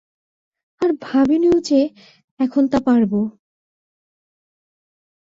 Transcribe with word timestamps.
আর 0.81 0.89
ভাবিনিও 1.01 1.57
যে 1.59 1.81
এখন 2.39 2.63
তা 2.67 2.79
পারব। 2.85 3.13